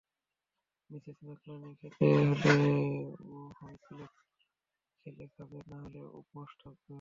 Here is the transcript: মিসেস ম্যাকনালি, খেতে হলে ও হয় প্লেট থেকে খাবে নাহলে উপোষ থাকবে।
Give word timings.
মিসেস 0.89 1.17
ম্যাকনালি, 1.27 1.69
খেতে 1.81 2.05
হলে 2.21 2.53
ও 3.27 3.37
হয় 3.57 3.77
প্লেট 3.85 4.13
থেকে 5.05 5.25
খাবে 5.35 5.57
নাহলে 5.69 6.01
উপোষ 6.19 6.49
থাকবে। 6.61 6.89